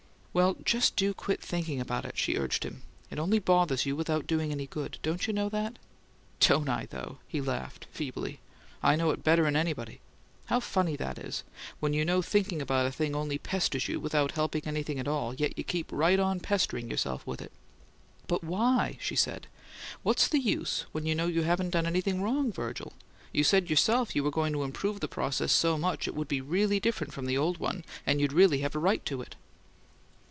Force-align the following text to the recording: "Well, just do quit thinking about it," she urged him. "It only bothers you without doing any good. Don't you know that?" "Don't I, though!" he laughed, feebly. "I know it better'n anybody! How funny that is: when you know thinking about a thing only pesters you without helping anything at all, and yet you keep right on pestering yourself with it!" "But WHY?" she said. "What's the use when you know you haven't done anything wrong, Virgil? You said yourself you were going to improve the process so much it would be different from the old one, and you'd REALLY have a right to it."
"Well, 0.33 0.55
just 0.63 0.95
do 0.95 1.13
quit 1.13 1.41
thinking 1.41 1.81
about 1.81 2.05
it," 2.05 2.17
she 2.17 2.37
urged 2.37 2.63
him. 2.63 2.83
"It 3.09 3.19
only 3.19 3.37
bothers 3.37 3.85
you 3.85 3.97
without 3.97 4.27
doing 4.27 4.53
any 4.53 4.65
good. 4.65 4.97
Don't 5.03 5.27
you 5.27 5.33
know 5.33 5.49
that?" 5.49 5.77
"Don't 6.39 6.69
I, 6.69 6.85
though!" 6.85 7.17
he 7.27 7.41
laughed, 7.41 7.85
feebly. 7.91 8.39
"I 8.81 8.95
know 8.95 9.11
it 9.11 9.25
better'n 9.25 9.57
anybody! 9.57 9.99
How 10.45 10.61
funny 10.61 10.95
that 10.95 11.19
is: 11.19 11.43
when 11.81 11.91
you 11.91 12.05
know 12.05 12.21
thinking 12.21 12.61
about 12.61 12.85
a 12.85 12.93
thing 12.93 13.13
only 13.13 13.39
pesters 13.39 13.89
you 13.89 13.99
without 13.99 14.31
helping 14.31 14.61
anything 14.65 14.99
at 14.99 15.07
all, 15.09 15.31
and 15.31 15.39
yet 15.41 15.57
you 15.57 15.65
keep 15.65 15.91
right 15.91 16.17
on 16.17 16.39
pestering 16.39 16.89
yourself 16.89 17.27
with 17.27 17.41
it!" 17.41 17.51
"But 18.27 18.41
WHY?" 18.41 18.97
she 19.01 19.17
said. 19.17 19.47
"What's 20.01 20.29
the 20.29 20.39
use 20.39 20.85
when 20.93 21.05
you 21.05 21.13
know 21.13 21.27
you 21.27 21.41
haven't 21.41 21.71
done 21.71 21.85
anything 21.85 22.21
wrong, 22.21 22.53
Virgil? 22.53 22.93
You 23.33 23.43
said 23.43 23.69
yourself 23.69 24.15
you 24.15 24.23
were 24.23 24.31
going 24.31 24.53
to 24.53 24.63
improve 24.63 25.01
the 25.01 25.09
process 25.09 25.51
so 25.51 25.77
much 25.77 26.07
it 26.07 26.15
would 26.15 26.29
be 26.29 26.39
different 26.79 27.11
from 27.11 27.25
the 27.25 27.37
old 27.37 27.57
one, 27.57 27.83
and 28.07 28.21
you'd 28.21 28.31
REALLY 28.31 28.59
have 28.59 28.75
a 28.75 28.79
right 28.79 29.05
to 29.07 29.21
it." 29.21 29.35